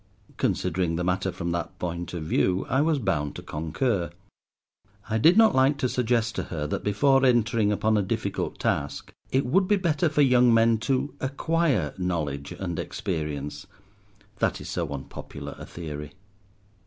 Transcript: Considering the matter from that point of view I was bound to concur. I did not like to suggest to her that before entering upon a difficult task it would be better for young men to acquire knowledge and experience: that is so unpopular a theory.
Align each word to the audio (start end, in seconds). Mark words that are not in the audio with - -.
Considering 0.37 0.95
the 0.95 1.03
matter 1.03 1.31
from 1.31 1.51
that 1.51 1.77
point 1.77 2.11
of 2.15 2.23
view 2.23 2.65
I 2.67 2.81
was 2.81 2.97
bound 2.97 3.35
to 3.35 3.43
concur. 3.43 4.09
I 5.07 5.19
did 5.19 5.37
not 5.37 5.53
like 5.53 5.77
to 5.77 5.87
suggest 5.87 6.33
to 6.37 6.45
her 6.45 6.65
that 6.65 6.83
before 6.83 7.23
entering 7.23 7.71
upon 7.71 7.97
a 7.97 8.01
difficult 8.01 8.57
task 8.57 9.11
it 9.31 9.45
would 9.45 9.67
be 9.67 9.75
better 9.75 10.09
for 10.09 10.23
young 10.23 10.51
men 10.51 10.79
to 10.89 11.13
acquire 11.19 11.93
knowledge 11.99 12.51
and 12.51 12.79
experience: 12.79 13.67
that 14.39 14.59
is 14.59 14.69
so 14.69 14.89
unpopular 14.91 15.53
a 15.59 15.67
theory. 15.67 16.13